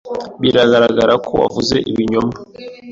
[0.41, 2.33] Biragaragara ko wavuze ibinyoma.